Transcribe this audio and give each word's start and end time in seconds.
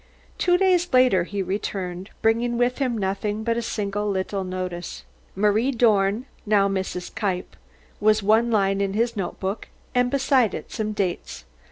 Two 0.39 0.57
days 0.57 0.89
later 0.93 1.25
he 1.25 1.43
returned, 1.43 2.09
bringing 2.23 2.57
with 2.57 2.79
him 2.79 2.97
nothing 2.97 3.43
but 3.43 3.55
a 3.55 3.61
single 3.61 4.09
little 4.09 4.43
notice. 4.43 5.03
"Marie 5.35 5.69
Dorn, 5.69 6.25
now 6.43 6.67
Mrs. 6.67 7.13
Kniepp," 7.13 7.55
was 7.99 8.23
one 8.23 8.49
line 8.49 8.81
in 8.81 8.93
his 8.93 9.15
notebook, 9.15 9.67
and 9.93 10.09
beside 10.09 10.55
it 10.55 10.71
some 10.71 10.91
dates. 10.93 11.45